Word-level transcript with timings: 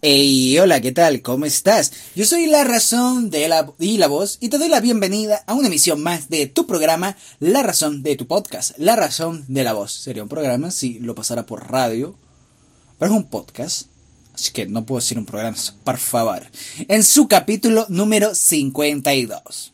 Hey, 0.00 0.56
hola, 0.60 0.80
¿qué 0.80 0.92
tal? 0.92 1.22
¿Cómo 1.22 1.44
estás? 1.44 1.92
Yo 2.14 2.24
soy 2.24 2.46
la 2.46 2.62
razón 2.62 3.30
de 3.30 3.48
la 3.48 3.72
y 3.80 3.98
la 3.98 4.06
voz 4.06 4.38
y 4.40 4.48
te 4.48 4.56
doy 4.56 4.68
la 4.68 4.78
bienvenida 4.78 5.42
a 5.48 5.54
una 5.54 5.66
emisión 5.66 6.00
más 6.00 6.28
de 6.28 6.46
tu 6.46 6.68
programa, 6.68 7.16
La 7.40 7.64
razón 7.64 8.04
de 8.04 8.14
tu 8.14 8.28
podcast, 8.28 8.78
La 8.78 8.94
razón 8.94 9.44
de 9.48 9.64
la 9.64 9.72
voz. 9.72 9.90
Sería 9.90 10.22
un 10.22 10.28
programa 10.28 10.70
si 10.70 11.00
lo 11.00 11.16
pasara 11.16 11.46
por 11.46 11.68
radio, 11.72 12.14
pero 12.96 13.10
es 13.10 13.16
un 13.16 13.24
podcast, 13.24 13.88
así 14.34 14.52
que 14.52 14.66
no 14.66 14.86
puedo 14.86 15.00
decir 15.00 15.18
un 15.18 15.26
programa, 15.26 15.56
por 15.82 15.98
favor. 15.98 16.46
En 16.86 17.02
su 17.02 17.26
capítulo 17.26 17.84
número 17.88 18.36
52. 18.36 19.72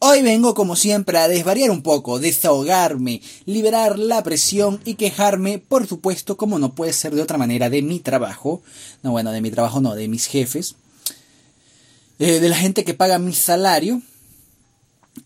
Hoy 0.00 0.22
vengo 0.22 0.54
como 0.54 0.76
siempre 0.76 1.18
a 1.18 1.26
desvariar 1.26 1.72
un 1.72 1.82
poco, 1.82 2.20
desahogarme, 2.20 3.20
liberar 3.46 3.98
la 3.98 4.22
presión 4.22 4.80
y 4.84 4.94
quejarme, 4.94 5.58
por 5.58 5.88
supuesto, 5.88 6.36
como 6.36 6.60
no 6.60 6.72
puede 6.72 6.92
ser 6.92 7.16
de 7.16 7.22
otra 7.22 7.36
manera, 7.36 7.68
de 7.68 7.82
mi 7.82 7.98
trabajo. 7.98 8.62
No, 9.02 9.10
bueno, 9.10 9.32
de 9.32 9.40
mi 9.40 9.50
trabajo 9.50 9.80
no, 9.80 9.96
de 9.96 10.06
mis 10.06 10.26
jefes. 10.26 10.76
Eh, 12.20 12.38
de 12.38 12.48
la 12.48 12.56
gente 12.56 12.84
que 12.84 12.94
paga 12.94 13.18
mi 13.18 13.32
salario. 13.32 14.00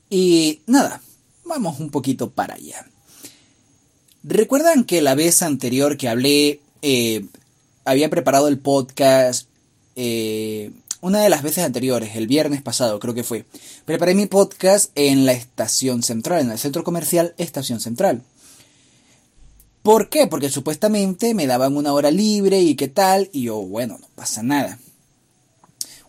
Y 0.08 0.62
nada, 0.66 1.02
vamos 1.44 1.78
un 1.78 1.90
poquito 1.90 2.30
para 2.30 2.54
allá. 2.54 2.86
¿Recuerdan 4.22 4.84
que 4.84 5.02
la 5.02 5.14
vez 5.14 5.42
anterior 5.42 5.98
que 5.98 6.08
hablé, 6.08 6.60
eh, 6.80 7.26
había 7.84 8.08
preparado 8.08 8.48
el 8.48 8.58
podcast 8.58 9.48
eh, 9.96 10.70
una 11.02 11.20
de 11.20 11.28
las 11.28 11.42
veces 11.42 11.64
anteriores, 11.64 12.14
el 12.14 12.28
viernes 12.28 12.62
pasado 12.62 13.00
creo 13.00 13.12
que 13.12 13.24
fue, 13.24 13.44
preparé 13.84 14.14
mi 14.14 14.26
podcast 14.26 14.92
en 14.94 15.26
la 15.26 15.32
estación 15.32 16.04
central, 16.04 16.42
en 16.42 16.50
el 16.52 16.58
centro 16.58 16.84
comercial 16.84 17.34
Estación 17.38 17.80
Central. 17.80 18.22
¿Por 19.82 20.08
qué? 20.08 20.28
Porque 20.28 20.48
supuestamente 20.48 21.34
me 21.34 21.48
daban 21.48 21.76
una 21.76 21.92
hora 21.92 22.12
libre 22.12 22.60
y 22.60 22.76
qué 22.76 22.86
tal, 22.86 23.28
y 23.32 23.42
yo, 23.42 23.56
bueno, 23.56 23.98
no 24.00 24.06
pasa 24.14 24.44
nada. 24.44 24.78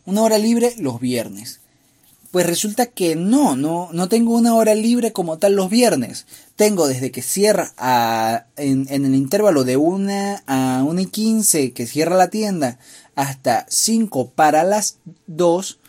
Una 0.06 0.22
hora 0.22 0.38
libre 0.38 0.76
los 0.78 1.00
viernes. 1.00 1.60
Pues 2.30 2.46
resulta 2.46 2.86
que 2.86 3.16
no, 3.16 3.56
no, 3.56 3.90
no 3.94 4.10
tengo 4.10 4.36
una 4.36 4.54
hora 4.54 4.76
libre 4.76 5.12
como 5.12 5.40
tal 5.40 5.56
los 5.56 5.72
viernes. 5.72 6.28
Tengo 6.56 6.88
desde 6.88 7.12
que 7.12 7.24
cierra 7.24 7.74
a, 7.78 8.46
en, 8.58 8.86
en, 8.90 9.06
el 9.06 9.16
intervalo 9.16 9.64
de 9.64 9.78
una 9.78 10.44
a 10.46 10.84
una 10.84 11.02
y 11.02 11.06
quince 11.08 11.74
que 11.74 11.88
cierra 11.88 12.16
la 12.16 12.30
tienda 12.30 12.80
hasta 13.16 13.66
5 13.70 14.32
para 14.32 14.64
las 14.64 14.98
2 15.28 15.80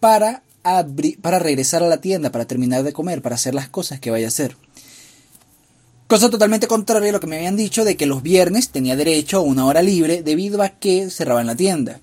para, 0.00 0.42
para 1.22 1.38
regresar 1.38 1.82
a 1.82 1.88
la 1.88 2.00
tienda, 2.00 2.30
para 2.30 2.46
terminar 2.46 2.82
de 2.82 2.92
comer, 2.92 3.22
para 3.22 3.36
hacer 3.36 3.54
las 3.54 3.68
cosas 3.68 4.00
que 4.00 4.10
vaya 4.10 4.26
a 4.26 4.28
hacer. 4.28 4.56
Cosa 6.06 6.28
totalmente 6.28 6.66
contraria 6.66 7.08
a 7.08 7.12
lo 7.12 7.20
que 7.20 7.26
me 7.26 7.36
habían 7.36 7.56
dicho 7.56 7.84
de 7.84 7.96
que 7.96 8.06
los 8.06 8.22
viernes 8.22 8.68
tenía 8.68 8.96
derecho 8.96 9.38
a 9.38 9.42
una 9.42 9.64
hora 9.64 9.82
libre 9.82 10.22
debido 10.22 10.62
a 10.62 10.68
que 10.68 11.08
cerraban 11.10 11.46
la 11.46 11.56
tienda. 11.56 12.00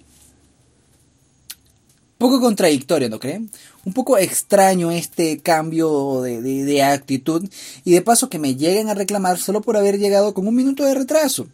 Poco 2.18 2.40
contradictorio, 2.40 3.10
¿no 3.10 3.20
creen? 3.20 3.50
Un 3.84 3.94
poco 3.94 4.18
extraño 4.18 4.92
este 4.92 5.40
cambio 5.40 6.22
de, 6.22 6.42
de, 6.42 6.64
de, 6.66 6.84
actitud 6.84 7.48
y 7.84 7.92
de 7.92 8.02
paso 8.02 8.30
que 8.30 8.38
me 8.38 8.56
lleguen 8.56 8.90
a 8.90 8.94
reclamar 8.94 9.40
solo 9.40 9.62
por 9.62 9.76
haber 9.76 9.98
llegado 9.98 10.34
con 10.34 10.48
un 10.48 10.56
minuto 10.56 10.84
de 10.84 10.94
retraso. 10.94 11.48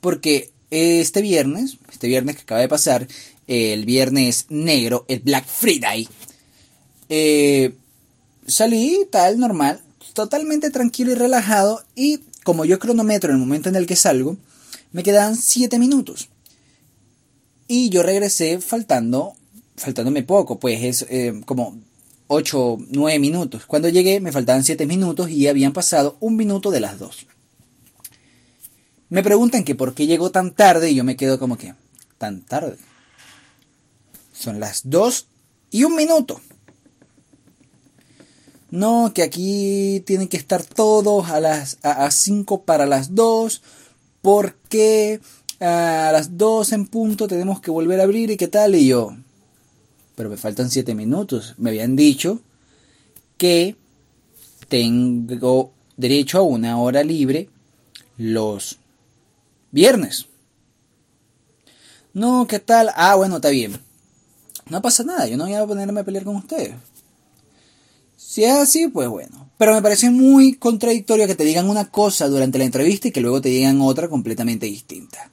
Porque 0.00 0.50
este 0.70 1.22
viernes, 1.22 1.78
este 1.96 2.08
viernes 2.08 2.36
que 2.36 2.42
acaba 2.42 2.60
de 2.60 2.68
pasar, 2.68 3.08
el 3.46 3.86
viernes 3.86 4.46
negro, 4.50 5.06
el 5.08 5.20
Black 5.20 5.46
Friday, 5.46 6.06
eh, 7.08 7.74
salí 8.46 9.06
tal, 9.10 9.38
normal, 9.38 9.80
totalmente 10.12 10.70
tranquilo 10.70 11.12
y 11.12 11.14
relajado 11.14 11.82
y 11.94 12.20
como 12.44 12.64
yo 12.64 12.78
cronometro 12.78 13.30
en 13.30 13.36
el 13.36 13.40
momento 13.40 13.68
en 13.70 13.76
el 13.76 13.86
que 13.86 13.96
salgo, 13.96 14.36
me 14.92 15.02
quedan 15.02 15.36
7 15.36 15.78
minutos. 15.78 16.28
Y 17.66 17.88
yo 17.88 18.02
regresé 18.02 18.60
faltando, 18.60 19.32
faltándome 19.76 20.22
poco, 20.22 20.58
pues 20.60 20.84
es 20.84 21.06
eh, 21.08 21.40
como 21.46 21.78
8, 22.28 22.78
9 22.90 23.18
minutos. 23.18 23.66
Cuando 23.66 23.88
llegué 23.88 24.20
me 24.20 24.32
faltaban 24.32 24.64
7 24.64 24.86
minutos 24.86 25.30
y 25.30 25.48
habían 25.48 25.72
pasado 25.72 26.16
un 26.20 26.36
minuto 26.36 26.70
de 26.70 26.80
las 26.80 26.98
2. 26.98 27.26
Me 29.08 29.22
preguntan 29.22 29.64
que 29.64 29.74
por 29.74 29.94
qué 29.94 30.06
llegó 30.06 30.30
tan 30.30 30.52
tarde 30.52 30.90
y 30.90 30.94
yo 30.94 31.04
me 31.04 31.16
quedo 31.16 31.38
como 31.38 31.56
que, 31.56 31.74
tan 32.18 32.42
tarde. 32.42 32.76
Son 34.32 34.60
las 34.60 34.88
2 34.88 35.26
y 35.70 35.84
un 35.84 35.96
minuto. 35.96 36.40
No, 38.70 39.12
que 39.14 39.22
aquí 39.22 40.02
tienen 40.06 40.28
que 40.28 40.36
estar 40.36 40.64
todos 40.64 41.30
a 41.30 41.40
las 41.40 41.78
a 41.82 42.10
5 42.10 42.62
para 42.62 42.84
las 42.84 43.14
2, 43.14 43.62
porque 44.22 45.20
a 45.60 46.10
las 46.12 46.36
2 46.36 46.72
en 46.72 46.86
punto 46.86 47.28
tenemos 47.28 47.60
que 47.60 47.70
volver 47.70 48.00
a 48.00 48.04
abrir 48.04 48.30
y 48.30 48.36
qué 48.36 48.48
tal 48.48 48.74
y 48.74 48.86
yo. 48.88 49.16
Pero 50.14 50.30
me 50.30 50.36
faltan 50.36 50.70
7 50.70 50.94
minutos. 50.94 51.54
Me 51.58 51.70
habían 51.70 51.96
dicho 51.96 52.40
que 53.38 53.76
tengo 54.68 55.72
derecho 55.96 56.38
a 56.38 56.42
una 56.42 56.78
hora 56.80 57.02
libre 57.04 57.48
los 58.18 58.78
Viernes. 59.70 60.26
No, 62.16 62.46
¿qué 62.46 62.60
tal? 62.60 62.92
Ah, 62.96 63.14
bueno, 63.14 63.36
está 63.36 63.50
bien. 63.50 63.78
No 64.70 64.80
pasa 64.80 65.04
nada, 65.04 65.26
yo 65.26 65.36
no 65.36 65.44
voy 65.44 65.52
a 65.52 65.66
ponerme 65.66 66.00
a 66.00 66.02
pelear 66.02 66.24
con 66.24 66.36
ustedes. 66.36 66.72
Si 68.16 68.42
es 68.42 68.52
así, 68.54 68.88
pues 68.88 69.06
bueno. 69.06 69.50
Pero 69.58 69.74
me 69.74 69.82
parece 69.82 70.08
muy 70.08 70.54
contradictorio 70.54 71.26
que 71.26 71.34
te 71.34 71.44
digan 71.44 71.68
una 71.68 71.90
cosa 71.90 72.26
durante 72.28 72.56
la 72.56 72.64
entrevista 72.64 73.08
y 73.08 73.10
que 73.10 73.20
luego 73.20 73.42
te 73.42 73.50
digan 73.50 73.82
otra 73.82 74.08
completamente 74.08 74.64
distinta. 74.64 75.30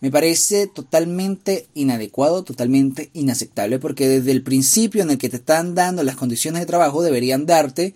Me 0.00 0.10
parece 0.10 0.66
totalmente 0.66 1.68
inadecuado, 1.72 2.44
totalmente 2.44 3.08
inaceptable, 3.14 3.78
porque 3.78 4.06
desde 4.06 4.32
el 4.32 4.42
principio 4.42 5.02
en 5.02 5.12
el 5.12 5.16
que 5.16 5.30
te 5.30 5.38
están 5.38 5.74
dando 5.74 6.02
las 6.02 6.16
condiciones 6.16 6.60
de 6.60 6.66
trabajo 6.66 7.02
deberían 7.02 7.46
darte, 7.46 7.94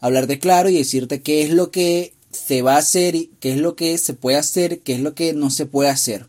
hablarte 0.00 0.38
claro 0.38 0.70
y 0.70 0.78
decirte 0.78 1.20
qué 1.20 1.42
es 1.42 1.50
lo 1.50 1.70
que 1.70 2.14
se 2.30 2.62
va 2.62 2.76
a 2.76 2.78
hacer 2.78 3.16
y 3.16 3.32
qué 3.38 3.52
es 3.52 3.58
lo 3.58 3.76
que 3.76 3.98
se 3.98 4.14
puede 4.14 4.38
hacer, 4.38 4.80
qué 4.80 4.94
es 4.94 5.00
lo 5.00 5.14
que 5.14 5.34
no 5.34 5.50
se 5.50 5.66
puede 5.66 5.90
hacer. 5.90 6.26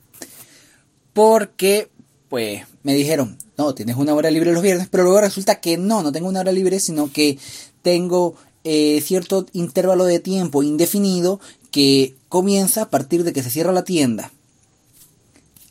Porque, 1.18 1.90
pues, 2.30 2.64
me 2.84 2.94
dijeron, 2.94 3.40
no, 3.58 3.74
tienes 3.74 3.96
una 3.96 4.14
hora 4.14 4.30
libre 4.30 4.54
los 4.54 4.62
viernes, 4.62 4.88
pero 4.88 5.02
luego 5.02 5.20
resulta 5.20 5.60
que 5.60 5.76
no, 5.76 6.04
no 6.04 6.12
tengo 6.12 6.30
una 6.30 6.42
hora 6.42 6.52
libre, 6.52 6.80
sino 6.80 7.12
que 7.12 7.40
tengo 7.82 8.36
eh, 8.64 9.02
cierto 9.02 9.48
intervalo 9.52 10.06
de 10.06 10.20
tiempo 10.20 10.62
indefinido 10.62 11.40
que 11.72 12.16
comienza 12.30 12.84
a 12.84 12.90
partir 12.92 13.24
de 13.24 13.34
que 13.34 13.42
se 13.42 13.50
cierra 13.50 13.72
la 13.72 13.84
tienda 13.84 14.32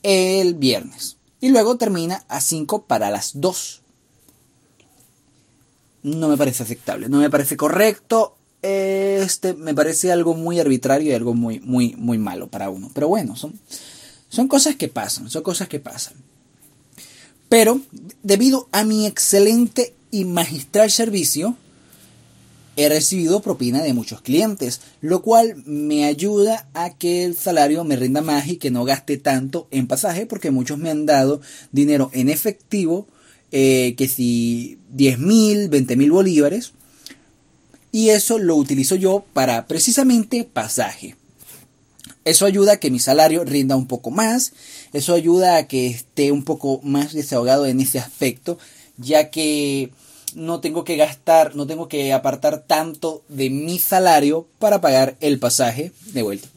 el 0.03 0.57
viernes. 0.57 1.17
Y 1.41 1.51
luego 1.51 1.77
termina 1.77 2.25
a 2.27 2.41
5 2.41 2.87
para 2.87 3.09
las 3.11 3.41
2. 3.41 3.83
No 6.03 6.29
me 6.29 6.37
parece 6.37 6.65
aceptable, 6.65 7.09
no 7.09 7.21
me 7.21 7.31
parece 7.31 7.57
correcto 7.57 8.37
este 8.63 9.55
me 9.55 9.75
parece 9.75 10.11
algo 10.11 10.35
muy 10.35 10.59
arbitrario 10.59 11.13
y 11.13 11.15
algo 11.15 11.35
muy, 11.35 11.61
muy, 11.61 11.95
muy 11.97 12.19
malo 12.19 12.49
para 12.49 12.69
uno. 12.69 12.91
Pero 12.93 13.07
bueno, 13.07 13.37
son, 13.37 13.55
son 14.37 14.49
cosas 14.49 14.77
que 14.77 14.89
pasan, 14.89 15.31
son 15.31 15.43
cosas 15.43 15.67
que 15.67 15.81
pasan. 15.81 16.13
Pero 17.49 17.81
debido 18.23 18.69
a 18.71 18.85
mi 18.85 19.07
excelente 19.07 19.95
y 20.11 20.27
magistral 20.27 20.91
servicio, 20.91 21.57
he 22.77 22.91
recibido 22.91 23.41
propina 23.41 23.83
de 23.83 23.95
muchos 23.95 24.21
clientes, 24.21 24.83
lo 25.01 25.23
cual 25.23 25.57
me 25.65 26.05
ayuda 26.05 26.69
a 26.75 26.91
que 26.91 27.25
el 27.25 27.35
salario 27.35 27.83
me 27.85 27.97
rinda 27.97 28.21
más 28.21 28.47
y 28.49 28.59
que 28.59 28.71
no 28.71 28.85
gaste 28.85 29.17
tanto 29.17 29.69
en 29.71 29.87
pasaje, 29.87 30.27
porque 30.27 30.51
muchos 30.51 30.77
me 30.77 30.91
han 30.91 31.07
dado 31.07 31.41
dinero 31.73 32.11
en 32.13 32.29
efectivo, 32.29 33.07
eh, 33.53 33.95
que 33.97 34.07
si 34.07 34.79
10 34.91 35.19
mil, 35.19 35.71
20 35.71 35.97
mil 35.97 36.11
bolívares, 36.11 36.73
y 37.91 38.11
eso 38.11 38.39
lo 38.39 38.57
utilizo 38.57 38.97
yo 38.97 39.25
para 39.33 39.67
precisamente 39.67 40.45
pasaje. 40.45 41.17
Eso 42.27 42.45
ayuda 42.45 42.73
a 42.73 42.77
que 42.79 42.91
mi 42.91 42.99
salario 42.99 43.45
rinda 43.45 43.77
un 43.77 43.87
poco 43.87 44.11
más, 44.11 44.53
eso 44.93 45.15
ayuda 45.15 45.59
a 45.59 45.69
que 45.69 45.87
esté 45.87 46.33
un 46.33 46.43
poco 46.43 46.81
más 46.83 47.13
desahogado 47.13 47.67
en 47.67 47.81
ese 47.81 48.01
aspecto, 48.01 48.59
ya 48.97 49.31
que 49.31 49.93
no 50.35 50.59
tengo 50.59 50.83
que 50.83 50.97
gastar, 50.97 51.55
no 51.55 51.69
tengo 51.69 51.89
que 51.89 52.13
apartar 52.13 52.65
tanto 52.67 53.23
de 53.29 53.49
mi 53.49 53.79
salario 53.79 54.49
para 54.59 54.81
pagar 54.81 55.17
el 55.21 55.39
pasaje 55.39 55.93
de 56.13 56.23
vuelta. 56.25 56.49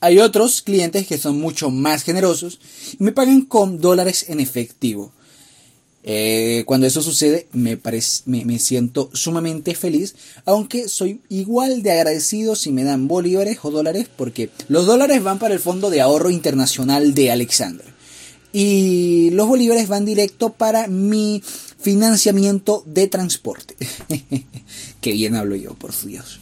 Hay 0.00 0.18
otros 0.18 0.60
clientes 0.60 1.06
que 1.06 1.18
son 1.18 1.40
mucho 1.40 1.70
más 1.70 2.02
generosos 2.02 2.58
y 2.98 3.04
me 3.04 3.12
pagan 3.12 3.42
con 3.42 3.80
dólares 3.80 4.24
en 4.28 4.40
efectivo. 4.40 5.12
Eh, 6.02 6.64
cuando 6.66 6.86
eso 6.86 7.02
sucede 7.02 7.46
me, 7.52 7.76
parece, 7.76 8.22
me, 8.24 8.58
siento 8.58 9.10
sumamente 9.12 9.74
feliz, 9.74 10.14
aunque 10.46 10.88
soy 10.88 11.20
igual 11.28 11.82
de 11.82 11.92
agradecido 11.92 12.56
si 12.56 12.72
me 12.72 12.84
dan 12.84 13.06
bolívares 13.06 13.58
o 13.62 13.70
dólares, 13.70 14.08
porque 14.16 14.48
los 14.68 14.86
dólares 14.86 15.22
van 15.22 15.38
para 15.38 15.52
el 15.54 15.60
Fondo 15.60 15.90
de 15.90 16.00
Ahorro 16.00 16.30
Internacional 16.30 17.14
de 17.14 17.30
Alexander 17.30 17.84
y 18.52 19.30
los 19.30 19.46
bolívares 19.46 19.88
van 19.88 20.04
directo 20.04 20.52
para 20.52 20.88
mi 20.88 21.42
financiamiento 21.78 22.82
de 22.86 23.06
transporte. 23.06 23.76
Qué 25.00 25.12
bien 25.12 25.36
hablo 25.36 25.54
yo, 25.56 25.74
por 25.74 25.92
Dios. 26.04 26.40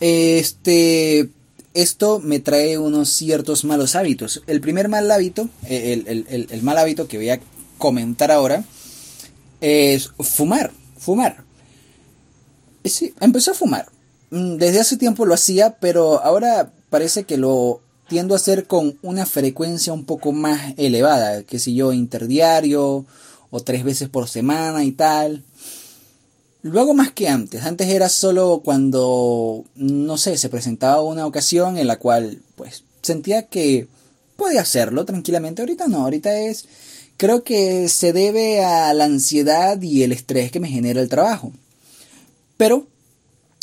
Este, 0.00 1.28
esto 1.74 2.20
me 2.20 2.40
trae 2.40 2.78
unos 2.78 3.10
ciertos 3.10 3.64
malos 3.64 3.94
hábitos. 3.94 4.42
El 4.46 4.60
primer 4.60 4.88
mal 4.88 5.10
hábito, 5.10 5.48
el, 5.68 6.06
el, 6.06 6.46
el, 6.50 6.62
mal 6.62 6.78
hábito 6.78 7.06
que 7.06 7.16
voy 7.16 7.30
a 7.30 7.40
comentar 7.78 8.30
ahora, 8.30 8.64
es 9.60 10.10
fumar. 10.18 10.72
Fumar. 10.98 11.44
Sí, 12.84 13.14
empezó 13.20 13.52
a 13.52 13.54
fumar. 13.54 13.86
Mm, 14.30 14.56
desde 14.56 14.80
hace 14.80 14.96
tiempo 14.96 15.26
lo 15.26 15.34
hacía, 15.34 15.76
pero 15.80 16.22
ahora 16.22 16.72
parece 16.88 17.24
que 17.24 17.36
lo 17.36 17.80
tiendo 18.08 18.34
a 18.34 18.38
hacer 18.38 18.66
con 18.66 18.98
una 19.02 19.24
frecuencia 19.24 19.92
un 19.92 20.04
poco 20.04 20.32
más 20.32 20.74
elevada, 20.76 21.44
que 21.44 21.60
si 21.60 21.74
yo 21.74 21.92
interdiario 21.92 23.06
o 23.50 23.60
tres 23.60 23.84
veces 23.84 24.08
por 24.08 24.28
semana 24.28 24.82
y 24.84 24.92
tal. 24.92 25.44
Luego 26.62 26.94
más 26.94 27.12
que 27.12 27.28
antes. 27.28 27.62
Antes 27.62 27.88
era 27.88 28.08
solo 28.08 28.60
cuando, 28.64 29.64
no 29.74 30.18
sé, 30.18 30.36
se 30.36 30.50
presentaba 30.50 31.02
una 31.02 31.26
ocasión 31.26 31.78
en 31.78 31.86
la 31.86 31.98
cual, 31.98 32.42
pues, 32.56 32.84
sentía 33.02 33.46
que 33.46 33.88
podía 34.36 34.60
hacerlo 34.60 35.04
tranquilamente. 35.04 35.62
Ahorita 35.62 35.88
no, 35.88 36.04
ahorita 36.04 36.38
es, 36.38 36.66
creo 37.16 37.44
que 37.44 37.88
se 37.88 38.12
debe 38.12 38.62
a 38.64 38.92
la 38.92 39.04
ansiedad 39.04 39.80
y 39.80 40.02
el 40.02 40.12
estrés 40.12 40.50
que 40.50 40.60
me 40.60 40.68
genera 40.68 41.00
el 41.00 41.08
trabajo. 41.08 41.52
Pero 42.56 42.86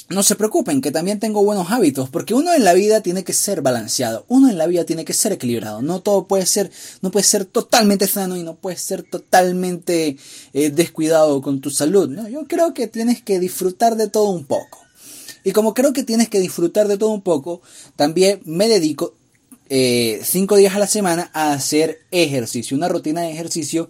no 0.09 0.23
se 0.23 0.35
preocupen, 0.35 0.81
que 0.81 0.91
también 0.91 1.19
tengo 1.19 1.43
buenos 1.43 1.71
hábitos, 1.71 2.09
porque 2.09 2.33
uno 2.33 2.53
en 2.53 2.63
la 2.63 2.73
vida 2.73 3.01
tiene 3.01 3.23
que 3.23 3.33
ser 3.33 3.61
balanceado, 3.61 4.25
uno 4.29 4.49
en 4.49 4.57
la 4.57 4.67
vida 4.67 4.85
tiene 4.85 5.03
que 5.03 5.13
ser 5.13 5.33
equilibrado, 5.33 5.81
no 5.81 6.01
todo 6.01 6.27
puede 6.27 6.45
ser, 6.45 6.71
no 7.01 7.11
puede 7.11 7.25
ser 7.25 7.45
totalmente 7.45 8.07
sano 8.07 8.37
y 8.37 8.43
no 8.43 8.55
puede 8.55 8.77
ser 8.77 9.03
totalmente 9.03 10.17
eh, 10.53 10.69
descuidado 10.69 11.41
con 11.41 11.59
tu 11.59 11.69
salud, 11.69 12.09
¿no? 12.09 12.27
Yo 12.29 12.47
creo 12.47 12.73
que 12.73 12.87
tienes 12.87 13.21
que 13.21 13.39
disfrutar 13.39 13.97
de 13.97 14.07
todo 14.07 14.29
un 14.29 14.45
poco. 14.45 14.79
Y 15.43 15.51
como 15.51 15.73
creo 15.73 15.93
que 15.93 16.03
tienes 16.03 16.29
que 16.29 16.39
disfrutar 16.39 16.87
de 16.87 16.97
todo 16.97 17.09
un 17.09 17.21
poco, 17.21 17.61
también 17.95 18.41
me 18.45 18.67
dedico 18.67 19.13
eh, 19.69 20.21
cinco 20.23 20.55
días 20.55 20.75
a 20.75 20.79
la 20.79 20.87
semana 20.87 21.29
a 21.33 21.53
hacer 21.53 21.99
ejercicio, 22.11 22.77
una 22.77 22.87
rutina 22.87 23.21
de 23.21 23.31
ejercicio 23.31 23.89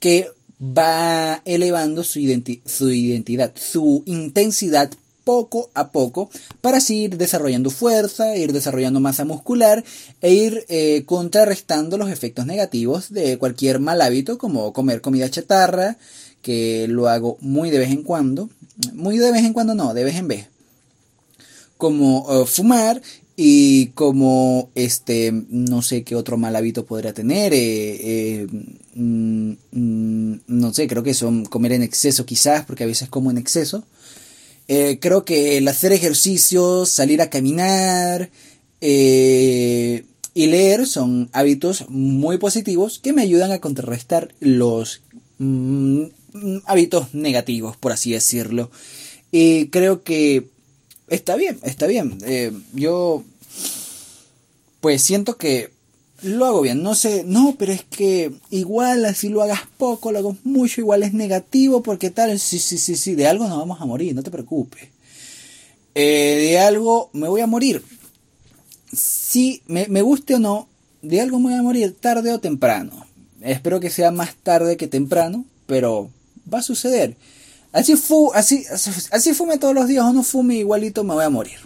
que 0.00 0.28
va 0.60 1.42
elevando 1.44 2.02
su, 2.02 2.20
su 2.64 2.90
identidad, 2.90 3.52
su 3.56 4.02
intensidad 4.06 4.90
poco 5.26 5.70
a 5.74 5.90
poco 5.90 6.30
para 6.60 6.76
así 6.76 7.02
ir 7.02 7.18
desarrollando 7.18 7.70
fuerza, 7.70 8.36
ir 8.36 8.52
desarrollando 8.52 9.00
masa 9.00 9.24
muscular 9.24 9.82
e 10.22 10.32
ir 10.32 10.64
eh, 10.68 11.02
contrarrestando 11.04 11.98
los 11.98 12.10
efectos 12.10 12.46
negativos 12.46 13.12
de 13.12 13.36
cualquier 13.36 13.80
mal 13.80 14.00
hábito 14.02 14.38
como 14.38 14.72
comer 14.72 15.00
comida 15.00 15.28
chatarra, 15.28 15.98
que 16.42 16.86
lo 16.86 17.08
hago 17.08 17.38
muy 17.40 17.70
de 17.70 17.80
vez 17.80 17.90
en 17.90 18.04
cuando, 18.04 18.48
muy 18.92 19.18
de 19.18 19.32
vez 19.32 19.44
en 19.44 19.52
cuando 19.52 19.74
no, 19.74 19.94
de 19.94 20.04
vez 20.04 20.14
en 20.14 20.28
vez, 20.28 20.46
como 21.76 22.24
eh, 22.30 22.46
fumar 22.46 23.02
y 23.34 23.88
como 23.88 24.70
este 24.76 25.32
no 25.50 25.82
sé 25.82 26.04
qué 26.04 26.14
otro 26.14 26.36
mal 26.36 26.54
hábito 26.54 26.86
podría 26.86 27.12
tener 27.12 27.52
eh, 27.52 28.46
mm, 28.94 29.52
mm, 29.72 30.40
no 30.46 30.72
sé 30.72 30.86
creo 30.86 31.02
que 31.02 31.12
son 31.14 31.44
comer 31.44 31.72
en 31.72 31.82
exceso 31.82 32.24
quizás 32.24 32.64
porque 32.64 32.84
a 32.84 32.86
veces 32.86 33.10
como 33.10 33.30
en 33.30 33.38
exceso 33.38 33.84
eh, 34.68 34.98
creo 35.00 35.24
que 35.24 35.58
el 35.58 35.68
hacer 35.68 35.92
ejercicio, 35.92 36.86
salir 36.86 37.22
a 37.22 37.30
caminar 37.30 38.30
eh, 38.80 40.04
y 40.34 40.46
leer 40.46 40.86
son 40.86 41.30
hábitos 41.32 41.88
muy 41.88 42.38
positivos 42.38 42.98
que 42.98 43.12
me 43.12 43.22
ayudan 43.22 43.52
a 43.52 43.60
contrarrestar 43.60 44.34
los 44.40 45.02
mm, 45.38 46.04
hábitos 46.66 47.14
negativos, 47.14 47.76
por 47.76 47.92
así 47.92 48.12
decirlo. 48.12 48.70
Y 49.30 49.68
creo 49.68 50.02
que 50.02 50.48
está 51.08 51.36
bien, 51.36 51.58
está 51.62 51.86
bien. 51.86 52.18
Eh, 52.24 52.52
yo 52.74 53.24
pues 54.80 55.02
siento 55.02 55.36
que 55.36 55.70
lo 56.22 56.46
hago 56.46 56.60
bien. 56.62 56.82
No 56.82 56.94
sé, 56.94 57.24
no, 57.24 57.56
pero 57.58 57.72
es 57.72 57.84
que 57.84 58.32
igual 58.50 59.04
así 59.04 59.28
lo 59.28 59.42
hagas 59.42 59.60
poco, 59.78 60.12
lo 60.12 60.18
hagas 60.18 60.36
mucho, 60.44 60.80
igual 60.80 61.02
es 61.02 61.12
negativo, 61.12 61.82
porque 61.82 62.10
tal, 62.10 62.38
sí, 62.38 62.58
sí, 62.58 62.78
sí, 62.78 62.96
sí, 62.96 63.14
de 63.14 63.26
algo 63.26 63.48
nos 63.48 63.58
vamos 63.58 63.80
a 63.80 63.86
morir, 63.86 64.14
no 64.14 64.22
te 64.22 64.30
preocupes. 64.30 64.88
Eh, 65.94 66.36
de 66.50 66.58
algo 66.58 67.10
me 67.12 67.28
voy 67.28 67.40
a 67.40 67.46
morir. 67.46 67.82
Si 68.92 69.62
me, 69.66 69.86
me, 69.88 70.02
guste 70.02 70.34
o 70.34 70.38
no, 70.38 70.68
de 71.02 71.20
algo 71.20 71.38
me 71.38 71.50
voy 71.50 71.58
a 71.58 71.62
morir 71.62 71.96
tarde 71.98 72.32
o 72.32 72.40
temprano. 72.40 73.06
Espero 73.40 73.80
que 73.80 73.90
sea 73.90 74.10
más 74.10 74.34
tarde 74.36 74.76
que 74.76 74.88
temprano, 74.88 75.44
pero 75.66 76.10
va 76.52 76.58
a 76.58 76.62
suceder. 76.62 77.16
Así, 77.72 77.94
fu 77.96 78.32
así, 78.34 78.64
así 79.10 79.34
fume 79.34 79.58
todos 79.58 79.74
los 79.74 79.86
días 79.86 80.04
o 80.04 80.12
no 80.12 80.22
fume, 80.22 80.56
igualito 80.56 81.04
me 81.04 81.14
voy 81.14 81.24
a 81.24 81.30
morir. 81.30 81.58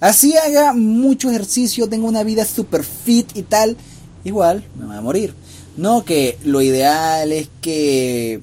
Así 0.00 0.36
haga 0.36 0.72
mucho 0.72 1.30
ejercicio, 1.30 1.88
tengo 1.88 2.08
una 2.08 2.24
vida 2.24 2.44
super 2.44 2.84
fit 2.84 3.36
y 3.36 3.42
tal, 3.42 3.76
igual 4.24 4.64
me 4.78 4.86
voy 4.86 4.96
a 4.96 5.00
morir. 5.00 5.34
No 5.76 6.04
que 6.04 6.38
lo 6.44 6.62
ideal 6.62 7.32
es 7.32 7.48
que 7.60 8.40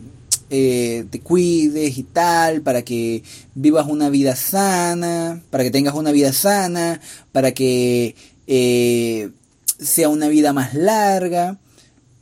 eh, 0.50 1.06
te 1.09 1.21
cuides 1.21 1.98
y 1.98 2.03
tal, 2.03 2.62
para 2.62 2.81
que 2.83 3.24
vivas 3.56 3.88
una 3.88 4.09
vida 4.09 4.36
sana, 4.36 5.42
para 5.50 5.63
que 5.63 5.71
tengas 5.71 5.95
una 5.95 6.12
vida 6.12 6.33
sana, 6.33 7.00
para 7.31 7.54
que 7.54 8.15
eh, 8.47 9.30
sea 9.80 10.09
una 10.09 10.27
vida 10.27 10.51
más 10.51 10.74
larga. 10.74 11.57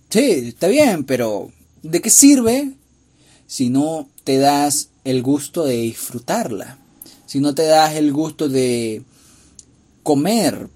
Sí, 0.09 0.49
está 0.49 0.67
bien, 0.67 1.05
pero 1.05 1.51
¿de 1.81 2.01
qué 2.01 2.11
sirve 2.11 2.73
si 3.47 3.69
no 3.69 4.07
te 4.23 4.37
das 4.37 4.89
el 5.03 5.23
gusto 5.23 5.65
de 5.65 5.77
disfrutarla? 5.77 6.77
Si 7.25 7.39
no 7.39 7.55
te 7.55 7.63
das 7.63 7.95
el 7.95 8.11
gusto 8.13 8.47
de 8.47 9.03
comer 10.09 10.69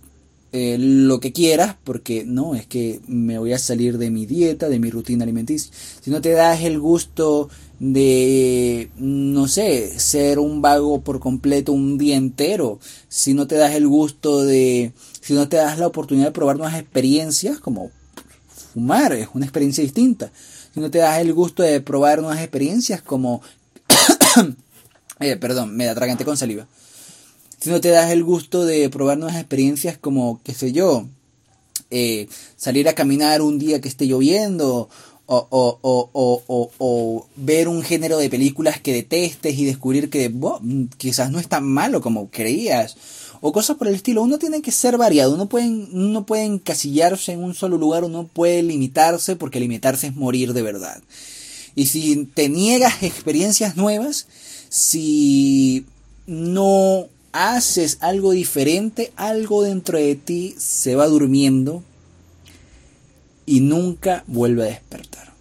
eh, 0.51 0.77
lo 0.79 1.19
que 1.19 1.31
quieras, 1.33 1.75
porque 1.83 2.23
no, 2.23 2.53
es 2.53 2.67
que 2.67 3.01
me 3.07 3.39
voy 3.39 3.51
a 3.51 3.57
salir 3.57 3.97
de 3.97 4.11
mi 4.11 4.27
dieta, 4.27 4.69
de 4.69 4.77
mi 4.77 4.91
rutina 4.91 5.23
alimenticia. 5.23 5.73
Si 6.01 6.11
no 6.11 6.21
te 6.21 6.33
das 6.33 6.61
el 6.61 6.79
gusto 6.79 7.49
de, 7.79 8.91
no 8.95 9.47
sé, 9.47 9.99
ser 9.99 10.37
un 10.37 10.61
vago 10.61 11.01
por 11.01 11.19
completo 11.19 11.71
un 11.71 11.97
día 11.97 12.15
entero, 12.15 12.79
si 13.07 13.33
no 13.33 13.47
te 13.47 13.55
das 13.55 13.73
el 13.73 13.87
gusto 13.87 14.43
de, 14.43 14.93
si 15.19 15.33
no 15.33 15.49
te 15.49 15.57
das 15.57 15.79
la 15.79 15.87
oportunidad 15.87 16.27
de 16.27 16.33
probar 16.33 16.57
nuevas 16.57 16.79
experiencias, 16.79 17.57
como 17.57 17.89
fumar, 18.71 19.13
es 19.13 19.29
una 19.33 19.47
experiencia 19.47 19.83
distinta. 19.83 20.31
Si 20.75 20.79
no 20.79 20.91
te 20.91 20.99
das 20.99 21.19
el 21.19 21.33
gusto 21.33 21.63
de 21.63 21.81
probar 21.81 22.21
nuevas 22.21 22.39
experiencias, 22.39 23.01
como, 23.01 23.41
eh, 25.19 25.37
perdón, 25.37 25.75
me 25.75 25.89
atraganté 25.89 26.23
con 26.23 26.37
saliva 26.37 26.67
si 27.63 27.69
no 27.69 27.79
te 27.79 27.91
das 27.91 28.11
el 28.11 28.25
gusto 28.25 28.65
de 28.65 28.89
probar 28.89 29.17
nuevas 29.17 29.37
experiencias 29.37 29.97
como, 29.97 30.41
qué 30.43 30.53
sé 30.53 30.73
yo, 30.73 31.07
eh, 31.91 32.27
salir 32.57 32.89
a 32.89 32.93
caminar 32.93 33.41
un 33.41 33.57
día 33.57 33.79
que 33.79 33.87
esté 33.87 34.05
lloviendo, 34.05 34.89
o, 35.27 35.47
o, 35.49 36.09
o, 36.11 36.71
o, 36.77 37.27
ver 37.37 37.69
un 37.69 37.81
género 37.81 38.17
de 38.17 38.29
películas 38.29 38.81
que 38.81 38.91
detestes 38.91 39.57
y 39.57 39.63
descubrir 39.63 40.09
que 40.09 40.29
quizás 40.97 41.31
no 41.31 41.39
es 41.39 41.47
tan 41.47 41.63
malo 41.63 42.01
como 42.01 42.29
creías, 42.29 42.97
o 43.39 43.53
cosas 43.53 43.77
por 43.77 43.87
el 43.87 43.95
estilo. 43.95 44.23
Uno 44.23 44.39
tiene 44.39 44.61
que 44.61 44.73
ser 44.73 44.97
variado, 44.97 45.33
uno 45.33 45.47
puede, 45.47 45.69
uno 45.69 46.25
puede 46.25 46.43
encasillarse 46.43 47.31
en 47.31 47.41
un 47.41 47.53
solo 47.53 47.77
lugar, 47.77 48.03
uno 48.03 48.27
puede 48.27 48.61
limitarse, 48.61 49.37
porque 49.37 49.61
limitarse 49.61 50.07
es 50.07 50.15
morir 50.17 50.51
de 50.51 50.63
verdad. 50.63 51.01
Y 51.75 51.85
si 51.85 52.25
te 52.25 52.49
niegas 52.49 53.03
experiencias 53.03 53.77
nuevas, 53.77 54.27
si 54.67 55.85
no 56.27 57.07
haces 57.33 57.97
algo 57.99 58.31
diferente, 58.31 59.11
algo 59.15 59.63
dentro 59.63 59.97
de 59.97 60.15
ti 60.15 60.55
se 60.57 60.95
va 60.95 61.07
durmiendo 61.07 61.83
y 63.45 63.59
nunca 63.59 64.23
vuelve 64.27 64.63
a 64.63 64.67
despertar. 64.67 65.33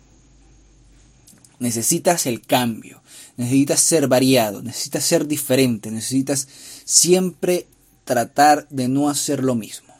Necesitas 1.59 2.27
el 2.27 2.41
cambio, 2.41 3.01
necesitas 3.37 3.81
ser 3.81 4.09
variado, 4.09 4.63
necesitas 4.63 5.05
ser 5.05 5.29
diferente, 5.29 5.91
necesitas 5.91 6.49
siempre 6.85 7.67
tratar 8.05 8.67
de 8.71 8.89
no 8.89 9.09
hacer 9.09 9.45
lo 9.45 9.55
mismo. 9.55 9.93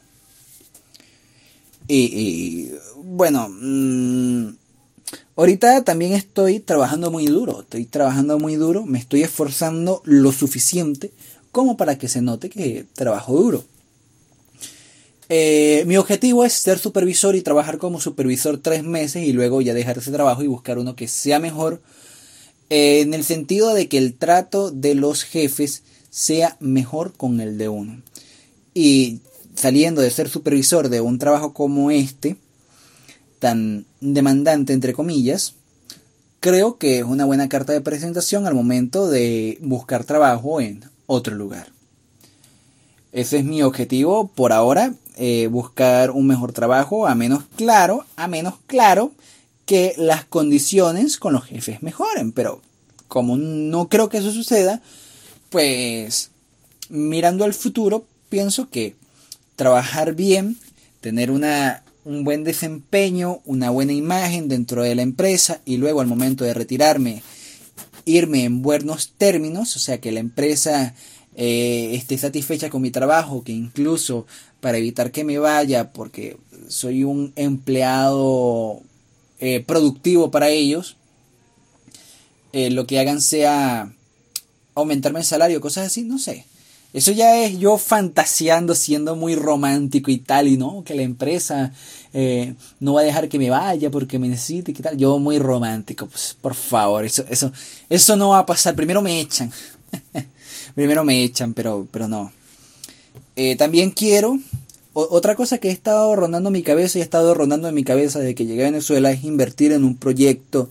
Y, 1.87 2.71
bueno, 2.97 3.49
mm, 3.49 4.55
ahorita 5.35 5.83
también 5.83 6.13
estoy 6.13 6.59
trabajando 6.59 7.11
muy 7.11 7.27
duro, 7.27 7.61
estoy 7.61 7.85
trabajando 7.85 8.39
muy 8.39 8.55
duro, 8.55 8.85
me 8.85 8.99
estoy 8.99 9.21
esforzando 9.21 10.01
lo 10.05 10.31
suficiente 10.31 11.11
como 11.53 11.77
para 11.77 11.97
que 11.97 12.09
se 12.09 12.21
note 12.21 12.49
que 12.49 12.85
trabajo 12.93 13.37
duro. 13.37 13.63
Eh, 15.29 15.83
mi 15.85 15.95
objetivo 15.95 16.43
es 16.43 16.53
ser 16.53 16.79
supervisor 16.79 17.35
y 17.35 17.41
trabajar 17.41 17.77
como 17.77 18.01
supervisor 18.01 18.57
tres 18.57 18.83
meses 18.83 19.23
y 19.23 19.33
luego 19.33 19.61
ya 19.61 19.73
dejar 19.73 19.99
ese 19.99 20.11
trabajo 20.11 20.43
y 20.43 20.47
buscar 20.47 20.79
uno 20.79 20.95
que 20.95 21.07
sea 21.07 21.39
mejor 21.39 21.81
eh, 22.69 23.01
en 23.01 23.13
el 23.13 23.23
sentido 23.23 23.73
de 23.73 23.87
que 23.87 23.99
el 23.99 24.15
trato 24.15 24.71
de 24.71 24.95
los 24.95 25.23
jefes 25.23 25.83
sea 26.09 26.57
mejor 26.59 27.13
con 27.13 27.39
el 27.39 27.59
de 27.59 27.69
uno. 27.69 28.01
Y 28.73 29.19
saliendo 29.55 30.01
de 30.01 30.09
ser 30.09 30.29
supervisor 30.29 30.89
de 30.89 31.01
un 31.01 31.19
trabajo 31.19 31.53
como 31.53 31.91
este, 31.91 32.35
tan 33.37 33.85
demandante 34.01 34.73
entre 34.73 34.93
comillas, 34.93 35.53
creo 36.39 36.79
que 36.79 36.97
es 36.97 37.05
una 37.05 37.25
buena 37.25 37.47
carta 37.47 37.73
de 37.73 37.81
presentación 37.81 38.47
al 38.47 38.55
momento 38.55 39.07
de 39.07 39.59
buscar 39.61 40.03
trabajo 40.03 40.59
en 40.59 40.91
otro 41.05 41.35
lugar. 41.35 41.67
Ese 43.11 43.37
es 43.37 43.45
mi 43.45 43.61
objetivo 43.61 44.27
por 44.27 44.53
ahora, 44.53 44.93
eh, 45.17 45.47
buscar 45.47 46.11
un 46.11 46.25
mejor 46.25 46.51
trabajo, 46.51 47.07
a 47.07 47.13
menos 47.13 47.43
claro, 47.55 48.05
a 48.15 48.27
menos 48.27 48.55
claro 48.65 49.11
que 49.65 49.93
las 49.97 50.25
condiciones 50.25 51.17
con 51.17 51.33
los 51.33 51.45
jefes 51.45 51.83
mejoren. 51.83 52.31
Pero 52.31 52.61
como 53.07 53.37
no 53.37 53.87
creo 53.87 54.09
que 54.09 54.17
eso 54.17 54.31
suceda, 54.31 54.81
pues 55.49 56.31
mirando 56.89 57.43
al 57.43 57.53
futuro, 57.53 58.05
pienso 58.29 58.69
que 58.69 58.95
trabajar 59.55 60.15
bien, 60.15 60.57
tener 61.01 61.29
una, 61.29 61.83
un 62.05 62.23
buen 62.23 62.43
desempeño, 62.43 63.41
una 63.45 63.69
buena 63.69 63.93
imagen 63.93 64.47
dentro 64.47 64.81
de 64.81 64.95
la 64.95 65.03
empresa 65.03 65.61
y 65.65 65.77
luego 65.77 66.01
al 66.01 66.07
momento 66.07 66.43
de 66.43 66.55
retirarme, 66.55 67.21
irme 68.05 68.43
en 68.43 68.61
buenos 68.61 69.13
términos, 69.17 69.75
o 69.75 69.79
sea 69.79 69.99
que 69.99 70.11
la 70.11 70.19
empresa 70.19 70.93
eh, 71.35 71.91
esté 71.93 72.17
satisfecha 72.17 72.69
con 72.69 72.81
mi 72.81 72.91
trabajo, 72.91 73.43
que 73.43 73.51
incluso 73.51 74.25
para 74.59 74.77
evitar 74.77 75.11
que 75.11 75.23
me 75.23 75.39
vaya, 75.39 75.91
porque 75.91 76.37
soy 76.67 77.03
un 77.03 77.33
empleado 77.35 78.81
eh, 79.39 79.63
productivo 79.65 80.31
para 80.31 80.49
ellos, 80.49 80.95
eh, 82.53 82.69
lo 82.69 82.85
que 82.85 82.99
hagan 82.99 83.21
sea 83.21 83.91
aumentarme 84.75 85.19
el 85.19 85.25
salario, 85.25 85.61
cosas 85.61 85.87
así, 85.87 86.03
no 86.03 86.19
sé. 86.19 86.45
Eso 86.93 87.11
ya 87.11 87.43
es 87.43 87.57
yo 87.57 87.77
fantaseando, 87.77 88.75
siendo 88.75 89.15
muy 89.15 89.35
romántico 89.35 90.11
y 90.11 90.17
tal, 90.19 90.47
y 90.47 90.57
no, 90.57 90.83
que 90.85 90.93
la 90.93 91.01
empresa 91.01 91.73
no 92.79 92.93
va 92.93 93.01
a 93.01 93.03
dejar 93.03 93.27
que 93.27 93.39
me 93.39 93.49
vaya 93.49 93.89
porque 93.89 94.19
me 94.19 94.29
necesite 94.29 94.71
y 94.71 94.75
tal. 94.75 94.97
Yo 94.97 95.17
muy 95.17 95.39
romántico, 95.39 96.05
pues 96.05 96.37
por 96.39 96.53
favor, 96.53 97.03
eso, 97.03 97.25
eso, 97.29 97.51
eso 97.89 98.15
no 98.15 98.29
va 98.29 98.39
a 98.39 98.45
pasar. 98.45 98.75
Primero 98.75 99.01
me 99.01 99.19
echan. 99.19 99.51
primero 100.75 101.03
me 101.03 101.23
echan, 101.23 101.53
pero, 101.53 101.87
pero 101.91 102.07
no. 102.07 102.31
Eh, 103.35 103.55
también 103.55 103.89
quiero, 103.89 104.37
otra 104.93 105.35
cosa 105.35 105.57
que 105.57 105.69
he 105.69 105.71
estado 105.71 106.15
rondando 106.15 106.51
mi 106.51 106.61
cabeza 106.61 106.99
y 106.99 107.01
he 107.01 107.03
estado 107.03 107.33
rondando 107.33 107.67
en 107.67 107.73
mi 107.73 107.83
cabeza 107.83 108.19
desde 108.19 108.35
que 108.35 108.45
llegué 108.45 108.61
a 108.61 108.71
Venezuela 108.71 109.11
es 109.11 109.23
invertir 109.23 109.71
en 109.71 109.83
un 109.83 109.97
proyecto 109.97 110.69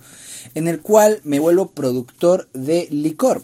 en 0.55 0.69
el 0.69 0.81
cual 0.81 1.21
me 1.25 1.41
vuelvo 1.41 1.71
productor 1.71 2.49
de 2.52 2.87
licor. 2.91 3.43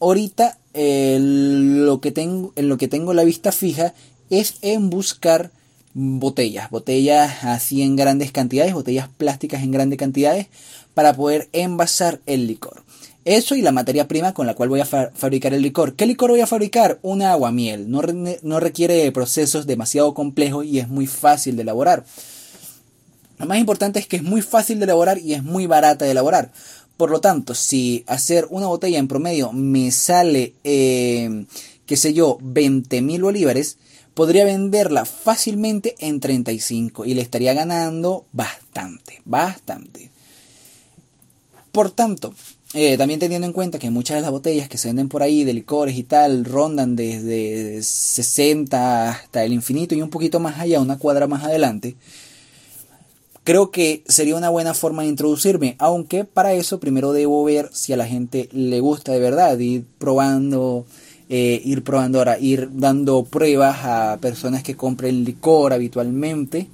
Ahorita 0.00 0.58
lo 0.74 2.00
que 2.00 2.12
tengo, 2.12 2.52
en 2.56 2.68
lo 2.68 2.76
que 2.76 2.88
tengo 2.88 3.14
la 3.14 3.24
vista 3.24 3.52
fija 3.52 3.94
es 4.30 4.56
en 4.62 4.90
buscar 4.90 5.50
botellas, 5.94 6.70
botellas 6.70 7.44
así 7.44 7.82
en 7.82 7.96
grandes 7.96 8.32
cantidades, 8.32 8.72
botellas 8.72 9.08
plásticas 9.16 9.62
en 9.62 9.72
grandes 9.72 9.98
cantidades 9.98 10.46
para 10.94 11.14
poder 11.14 11.48
envasar 11.52 12.20
el 12.26 12.46
licor. 12.46 12.82
Eso 13.24 13.54
y 13.54 13.62
la 13.62 13.70
materia 13.70 14.08
prima 14.08 14.34
con 14.34 14.46
la 14.46 14.54
cual 14.54 14.68
voy 14.68 14.80
a 14.80 14.84
fabricar 14.84 15.54
el 15.54 15.62
licor. 15.62 15.94
¿Qué 15.94 16.06
licor 16.06 16.30
voy 16.30 16.40
a 16.40 16.46
fabricar? 16.46 16.98
Un 17.02 17.22
aguamiel. 17.22 17.88
No, 17.88 18.02
no 18.42 18.60
requiere 18.60 19.12
procesos 19.12 19.66
demasiado 19.66 20.12
complejos 20.12 20.66
y 20.66 20.80
es 20.80 20.88
muy 20.88 21.06
fácil 21.06 21.54
de 21.54 21.62
elaborar. 21.62 22.04
Lo 23.38 23.46
más 23.46 23.58
importante 23.58 24.00
es 24.00 24.06
que 24.06 24.16
es 24.16 24.22
muy 24.22 24.42
fácil 24.42 24.78
de 24.78 24.84
elaborar 24.84 25.18
y 25.18 25.34
es 25.34 25.42
muy 25.44 25.66
barata 25.66 26.04
de 26.04 26.10
elaborar. 26.10 26.52
Por 27.02 27.10
lo 27.10 27.20
tanto, 27.20 27.56
si 27.56 28.04
hacer 28.06 28.46
una 28.50 28.68
botella 28.68 29.00
en 29.00 29.08
promedio 29.08 29.52
me 29.52 29.90
sale, 29.90 30.54
eh, 30.62 31.46
qué 31.84 31.96
sé 31.96 32.14
yo, 32.14 32.38
20 32.40 33.02
mil 33.02 33.22
bolívares, 33.22 33.76
podría 34.14 34.44
venderla 34.44 35.04
fácilmente 35.04 35.96
en 35.98 36.20
35 36.20 37.04
y 37.04 37.14
le 37.14 37.22
estaría 37.22 37.54
ganando 37.54 38.24
bastante, 38.30 39.20
bastante. 39.24 40.12
Por 41.72 41.90
tanto, 41.90 42.36
eh, 42.72 42.96
también 42.96 43.18
teniendo 43.18 43.48
en 43.48 43.52
cuenta 43.52 43.80
que 43.80 43.90
muchas 43.90 44.18
de 44.18 44.20
las 44.20 44.30
botellas 44.30 44.68
que 44.68 44.78
se 44.78 44.86
venden 44.86 45.08
por 45.08 45.24
ahí 45.24 45.42
de 45.42 45.54
licores 45.54 45.96
y 45.96 46.04
tal 46.04 46.44
rondan 46.44 46.94
desde 46.94 47.82
60 47.82 49.10
hasta 49.10 49.42
el 49.42 49.52
infinito 49.52 49.96
y 49.96 50.02
un 50.02 50.10
poquito 50.10 50.38
más 50.38 50.60
allá, 50.60 50.80
una 50.80 50.98
cuadra 50.98 51.26
más 51.26 51.42
adelante, 51.42 51.96
creo 53.44 53.70
que 53.70 54.02
sería 54.06 54.36
una 54.36 54.50
buena 54.50 54.74
forma 54.74 55.02
de 55.02 55.08
introducirme, 55.08 55.76
aunque 55.78 56.24
para 56.24 56.52
eso 56.52 56.80
primero 56.80 57.12
debo 57.12 57.42
ver 57.44 57.70
si 57.72 57.92
a 57.92 57.96
la 57.96 58.06
gente 58.06 58.48
le 58.52 58.80
gusta 58.80 59.12
de 59.12 59.20
verdad, 59.20 59.58
ir 59.58 59.84
probando, 59.98 60.86
eh, 61.28 61.60
ir 61.64 61.82
probando 61.82 62.18
ahora, 62.18 62.38
ir 62.38 62.68
dando 62.72 63.24
pruebas 63.24 63.84
a 63.84 64.18
personas 64.20 64.62
que 64.62 64.76
compren 64.76 65.24
licor 65.24 65.72
habitualmente 65.72 66.68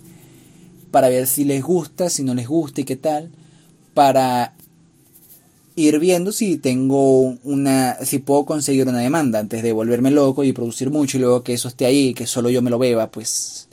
para 0.91 1.09
ver 1.09 1.27
si 1.27 1.45
les 1.45 1.63
gusta, 1.63 2.11
si 2.11 2.23
no 2.23 2.35
les 2.35 2.49
gusta 2.49 2.81
y 2.81 2.85
qué 2.85 2.97
tal, 2.97 3.31
para 3.95 4.55
ir 5.77 5.99
viendo 6.01 6.33
si 6.33 6.57
tengo 6.57 7.37
una, 7.45 7.99
si 8.05 8.19
puedo 8.19 8.45
conseguir 8.45 8.89
una 8.89 8.99
demanda 8.99 9.39
antes 9.39 9.63
de 9.63 9.73
volverme 9.73 10.11
loco 10.11 10.43
y 10.43 10.53
producir 10.53 10.91
mucho 10.91 11.17
y 11.17 11.21
luego 11.21 11.45
que 11.45 11.55
eso 11.55 11.69
esté 11.69 11.87
ahí 11.87 12.15
que 12.15 12.27
solo 12.27 12.51
yo 12.51 12.63
me 12.63 12.71
lo 12.71 12.79
beba, 12.79 13.11
pues 13.11 13.68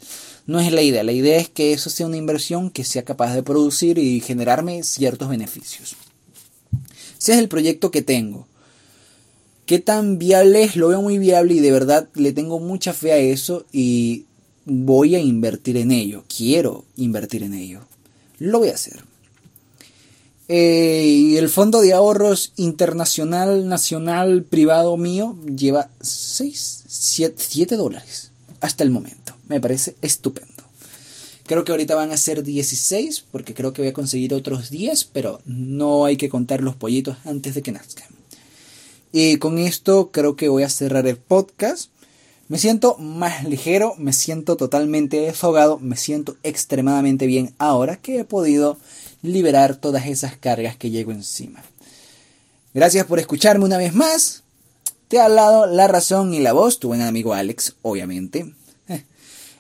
no 0.46 0.60
es 0.60 0.72
la 0.72 0.82
idea. 0.82 1.04
La 1.04 1.12
idea 1.12 1.38
es 1.38 1.50
que 1.50 1.74
eso 1.74 1.90
sea 1.90 2.06
una 2.06 2.18
inversión 2.18 2.70
que 2.70 2.84
sea 2.84 3.04
capaz 3.04 3.34
de 3.34 3.44
producir 3.44 3.98
y 3.98 4.20
generarme 4.20 4.84
ciertos 4.84 5.30
beneficios. 5.30 5.96
Ese 7.20 7.34
es 7.34 7.40
el 7.40 7.48
proyecto 7.48 7.92
que 7.92 8.02
tengo. 8.02 8.48
¿Qué 9.66 9.80
tan 9.80 10.20
viable 10.20 10.64
es? 10.64 10.76
Lo 10.76 10.90
veo 10.90 11.02
muy 11.02 11.18
viable 11.18 11.56
y 11.56 11.60
de 11.60 11.72
verdad 11.72 12.08
le 12.14 12.34
tengo 12.34 12.60
mucha 12.60 12.94
fe 12.94 13.12
a 13.14 13.18
eso 13.18 13.66
y 13.72 14.26
voy 14.66 15.16
a 15.16 15.20
invertir 15.20 15.78
en 15.78 15.92
ello. 15.92 16.24
Quiero 16.28 16.86
invertir 16.98 17.42
en 17.42 17.54
ello. 17.56 17.82
Lo 18.38 18.60
voy 18.60 18.70
a 18.70 18.76
hacer. 18.76 19.04
Eh, 20.48 21.36
el 21.38 21.50
fondo 21.50 21.82
de 21.82 21.94
ahorros 21.94 22.54
internacional, 22.56 23.68
nacional, 23.68 24.44
privado 24.44 24.96
mío 24.96 25.36
lleva 25.44 25.90
6, 26.02 26.84
7, 26.88 27.76
dólares 27.76 28.32
hasta 28.62 28.84
el 28.84 28.92
momento. 28.92 29.25
Me 29.48 29.60
parece 29.60 29.96
estupendo. 30.02 30.64
Creo 31.46 31.64
que 31.64 31.72
ahorita 31.72 31.94
van 31.94 32.12
a 32.12 32.18
ser 32.18 32.42
16 32.42 33.26
porque 33.32 33.54
creo 33.54 33.72
que 33.72 33.84
voy 33.84 33.90
a 33.90 33.94
conseguir 33.94 34.34
otros 34.34 34.72
10, 34.72 35.06
pero 35.06 35.42
no 35.46 36.06
hay 36.06 36.18
que 36.18 36.30
contar 36.30 36.62
los 36.62 36.76
pollitos 36.76 37.18
antes 37.24 37.54
de 37.54 37.62
que 37.62 37.72
nazcan. 37.72 38.08
Y 39.12 39.38
con 39.38 39.60
esto 39.60 40.10
creo 40.12 40.36
que 40.36 40.50
voy 40.50 40.64
a 40.64 40.70
cerrar 40.70 41.06
el 41.06 41.18
podcast. 41.18 41.92
Me 42.48 42.58
siento 42.58 42.98
más 42.98 43.44
ligero, 43.44 43.94
me 43.98 44.12
siento 44.12 44.58
totalmente 44.58 45.20
desahogado, 45.22 45.80
me 45.80 45.98
siento 45.98 46.36
extremadamente 46.44 47.28
bien 47.28 47.54
ahora 47.60 47.98
que 47.98 48.20
he 48.20 48.24
podido 48.24 48.78
liberar 49.22 49.76
todas 49.76 50.08
esas 50.08 50.36
cargas 50.38 50.78
que 50.78 50.90
llego 50.90 51.12
encima. 51.12 51.64
Gracias 52.74 53.06
por 53.06 53.20
escucharme 53.20 53.66
una 53.66 53.78
vez 53.78 53.94
más. 53.94 54.44
Te 55.08 55.20
ha 55.20 55.26
hablado 55.26 55.68
La 55.68 55.88
Razón 55.88 56.34
y 56.34 56.40
la 56.40 56.54
Voz, 56.54 56.80
tu 56.80 56.88
buen 56.90 57.02
amigo 57.02 57.34
Alex, 57.34 57.76
obviamente. 57.84 58.54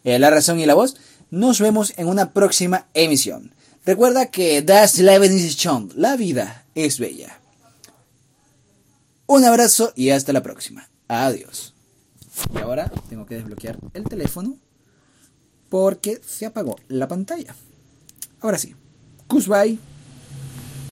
Eh, 0.05 0.17
la 0.19 0.29
Razón 0.29 0.59
y 0.59 0.65
la 0.65 0.75
Voz. 0.75 0.95
Nos 1.31 1.59
vemos 1.59 1.93
en 1.97 2.07
una 2.07 2.31
próxima 2.31 2.88
emisión. 2.93 3.53
Recuerda 3.85 4.27
que 4.27 4.62
Das 4.62 4.97
Leben 5.00 5.35
ist 5.35 5.59
schon, 5.59 5.91
la 5.95 6.15
vida 6.15 6.65
es 6.75 7.00
bella. 7.00 7.39
Un 9.27 9.43
abrazo 9.43 9.91
y 9.95 10.12
hasta 10.12 10.31
la 10.31 10.41
próxima. 10.41 10.88
Adiós. 11.07 11.74
Y 12.53 12.59
ahora 12.59 12.91
tengo 13.09 13.25
que 13.25 13.35
desbloquear 13.35 13.77
el 13.93 14.03
teléfono 14.03 14.57
porque 15.69 16.21
se 16.25 16.45
apagó 16.45 16.77
la 16.88 17.07
pantalla. 17.07 17.55
Ahora 18.41 18.57
sí. 18.57 18.75
Goodbye. 19.27 19.79